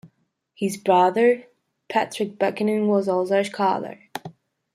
[0.55, 1.45] His brother,
[1.87, 3.99] Patrick Buchanan, was also a scholar.